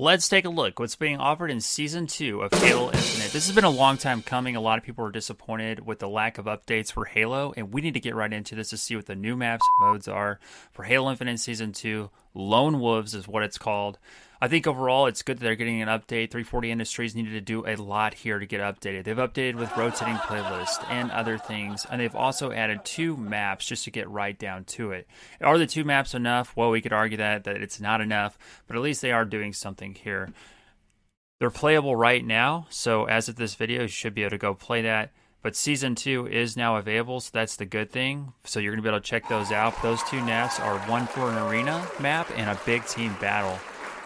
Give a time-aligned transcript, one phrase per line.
[0.00, 3.32] Let's take a look what's being offered in season two of Halo Infinite.
[3.32, 4.56] This has been a long time coming.
[4.56, 7.82] A lot of people are disappointed with the lack of updates for Halo, and we
[7.82, 10.40] need to get right into this to see what the new maps modes are
[10.72, 12.08] for Halo Infinite season two.
[12.34, 13.98] Lone Wolves is what it's called.
[14.42, 16.30] I think overall it's good that they're getting an update.
[16.30, 19.04] 343 Industries needed to do a lot here to get updated.
[19.04, 23.84] They've updated with rotating playlist and other things, and they've also added two maps just
[23.84, 25.06] to get right down to it.
[25.42, 26.56] Are the two maps enough?
[26.56, 29.52] Well, we could argue that that it's not enough, but at least they are doing
[29.52, 30.32] something here.
[31.38, 34.54] They're playable right now, so as of this video, you should be able to go
[34.54, 35.10] play that.
[35.42, 38.32] But season two is now available, so that's the good thing.
[38.44, 39.80] So you're gonna be able to check those out.
[39.82, 43.58] Those two maps are one for an arena map and a big team battle.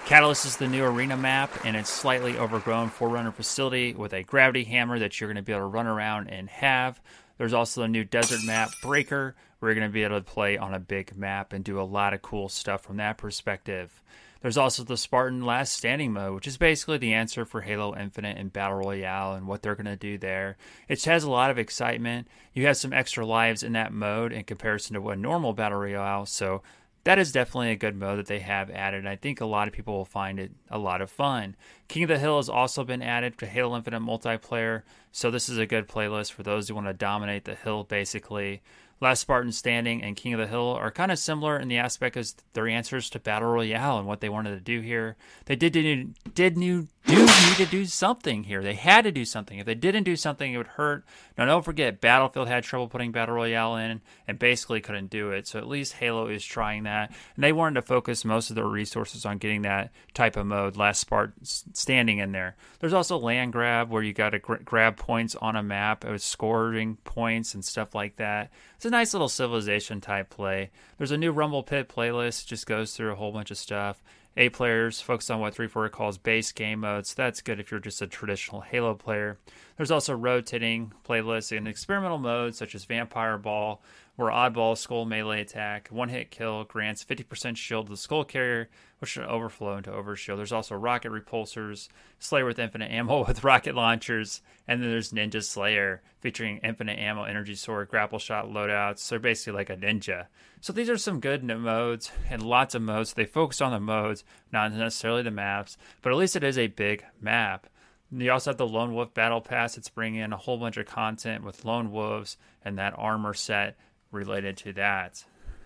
[0.07, 4.65] Catalyst is the new arena map, and it's slightly overgrown Forerunner facility with a gravity
[4.65, 7.01] hammer that you're going to be able to run around and have.
[7.39, 10.75] There's also a new desert map, Breaker, you're going to be able to play on
[10.75, 14.03] a big map and do a lot of cool stuff from that perspective.
[14.45, 18.37] There's also the Spartan Last Standing mode, which is basically the answer for Halo Infinite
[18.37, 20.59] and Battle Royale and what they're going to do there.
[20.87, 22.29] It has a lot of excitement.
[22.53, 26.27] You have some extra lives in that mode in comparison to a normal Battle Royale,
[26.27, 26.61] so
[27.05, 29.07] that is definitely a good mode that they have added.
[29.07, 31.57] I think a lot of people will find it a lot of fun.
[31.89, 35.57] King of the Hill has also been added to Halo Infinite multiplayer, so this is
[35.57, 38.61] a good playlist for those who want to dominate the hill basically.
[39.05, 42.17] Last Spartan Standing and King of the Hill are kind of similar in the aspect
[42.17, 45.17] as their answers to Battle Royale and what they wanted to do here.
[45.45, 48.63] They did did, did new do need to do something here.
[48.63, 49.59] They had to do something.
[49.59, 51.05] If they didn't do something, it would hurt.
[51.37, 55.47] Now, don't forget, Battlefield had trouble putting Battle Royale in and basically couldn't do it.
[55.47, 57.13] So at least Halo is trying that.
[57.35, 60.77] And they wanted to focus most of their resources on getting that type of mode,
[60.77, 62.57] Last Spartan Standing in there.
[62.81, 66.23] There's also Land Grab, where you got to gr- grab points on a map, with
[66.23, 68.51] scoring points and stuff like that.
[68.85, 70.71] A nice little civilization type play.
[70.99, 74.05] There's a new Rumble Pit playlist, just goes through a whole bunch of stuff.
[74.37, 77.13] Eight players focus on what 343 calls base game modes.
[77.13, 79.39] that's good if you're just a traditional Halo player.
[79.77, 83.83] There's also rotating playlists in experimental modes such as Vampire Ball,
[84.17, 88.69] where oddball skull melee attack, one hit kill grants 50% shield to the skull carrier,
[88.99, 90.37] which should overflow into overshield.
[90.37, 91.89] There's also rocket repulsors,
[92.21, 97.25] Slayer with infinite ammo with rocket launchers, and then there's Ninja Slayer featuring infinite ammo,
[97.25, 99.01] energy sword, grapple shot loadouts.
[99.01, 100.27] So basically like a ninja.
[100.61, 103.13] So these are some good modes and lots of modes.
[103.13, 106.69] They focus on the modes, not necessarily the maps, but at least it is a
[106.69, 107.67] big map.
[108.11, 109.77] You also have the Lone Wolf Battle Pass.
[109.77, 113.77] It's bringing in a whole bunch of content with Lone Wolves and that armor set
[114.15, 115.25] related to that.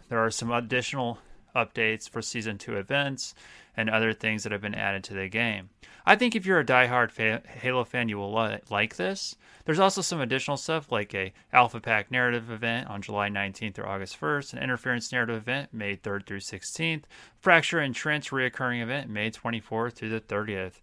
[0.09, 1.19] There are some additional
[1.55, 3.35] updates for season 2 events
[3.77, 5.71] and other things that have been added to the game.
[6.05, 9.37] I think if you're a diehard fa- Halo fan, you will li- like this.
[9.67, 13.85] There's also some additional stuff like a Alpha Pack narrative event on July 19th through
[13.85, 17.05] August 1st, an Interference narrative event May 3rd through 16th,
[17.39, 20.81] Fracture Entrenched reoccurring event May 24th through the 30th.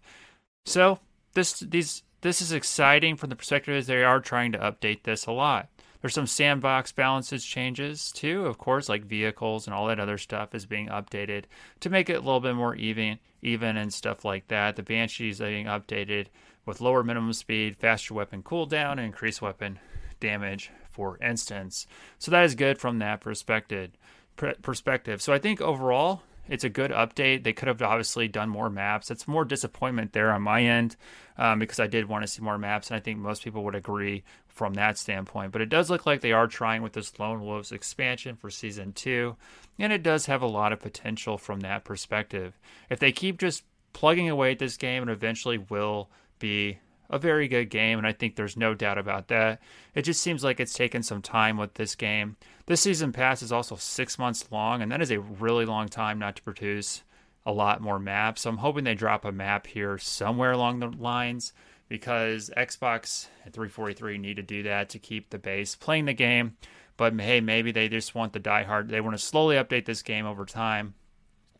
[0.64, 1.00] So
[1.34, 5.26] this these this is exciting from the perspective as they are trying to update this
[5.26, 5.68] a lot.
[6.00, 10.54] There's some sandbox balances changes too, of course, like vehicles and all that other stuff
[10.54, 11.44] is being updated
[11.80, 14.76] to make it a little bit more even, even and stuff like that.
[14.76, 16.26] The Banshees are being updated
[16.64, 19.78] with lower minimum speed, faster weapon cooldown, and increased weapon
[20.20, 21.86] damage, for instance.
[22.18, 23.90] So that is good from that perspective.
[24.36, 25.22] Perspective.
[25.22, 27.44] So I think overall, it's a good update.
[27.44, 29.10] They could have obviously done more maps.
[29.10, 30.96] It's more disappointment there on my end
[31.38, 33.74] um, because I did want to see more maps, and I think most people would
[33.74, 35.52] agree from that standpoint.
[35.52, 38.92] But it does look like they are trying with this Lone Wolves expansion for season
[38.92, 39.36] two,
[39.78, 42.58] and it does have a lot of potential from that perspective.
[42.88, 46.08] If they keep just plugging away at this game, it eventually will
[46.38, 46.78] be
[47.08, 49.60] a very good game, and I think there's no doubt about that.
[49.94, 52.36] It just seems like it's taken some time with this game.
[52.66, 56.18] This season pass is also six months long, and that is a really long time
[56.18, 57.02] not to produce
[57.44, 58.42] a lot more maps.
[58.42, 61.52] So I'm hoping they drop a map here somewhere along the lines
[61.88, 66.56] because Xbox and 343 need to do that to keep the base playing the game.
[66.96, 68.88] But hey, maybe they just want the diehard.
[68.88, 70.94] They want to slowly update this game over time,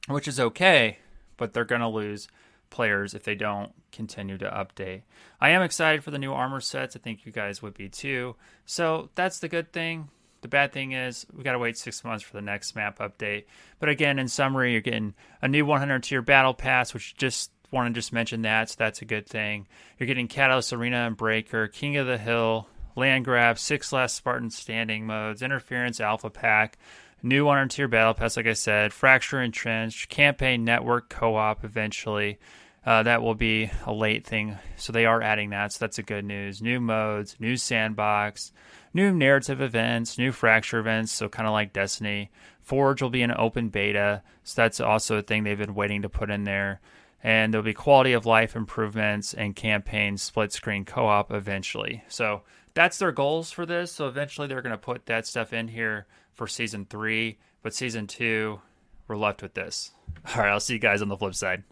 [0.08, 0.98] which is okay,
[1.36, 2.26] but they're going to lose
[2.70, 5.02] players if they don't continue to update.
[5.40, 6.96] I am excited for the new armor sets.
[6.96, 8.36] I think you guys would be too.
[8.64, 10.08] So that's the good thing.
[10.42, 13.44] The bad thing is we got to wait six months for the next map update.
[13.78, 17.92] But again, in summary, you're getting a new 100 tier battle pass, which just want
[17.92, 18.70] to just mention that.
[18.70, 19.66] So that's a good thing.
[19.98, 24.50] You're getting Catalyst Arena and Breaker, King of the Hill, Land Grab, six last Spartan
[24.50, 26.78] standing modes, Interference Alpha Pack,
[27.22, 32.38] new 100 tier battle pass, like I said, Fracture Entrenched, Campaign Network Co op eventually.
[32.84, 34.56] Uh, that will be a late thing.
[34.76, 35.72] So they are adding that.
[35.72, 36.62] So that's a good news.
[36.62, 38.52] New modes, new sandbox,
[38.94, 41.10] new narrative events, new fracture events.
[41.10, 42.30] So kind of like Destiny.
[42.60, 44.22] Forge will be an open beta.
[44.44, 46.80] So that's also a thing they've been waiting to put in there.
[47.22, 52.04] and there'll be quality of life improvements and campaign split screen co op eventually.
[52.08, 52.42] So
[52.76, 53.90] that's their goals for this.
[53.90, 58.06] So eventually they're going to put that stuff in here for season three, but season
[58.06, 58.60] two,
[59.08, 59.92] we're left with this.
[60.36, 61.64] All right, I'll see you guys on the flip side.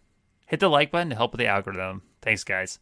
[0.46, 2.02] Hit the like button to help with the algorithm.
[2.22, 2.78] Thanks, guys.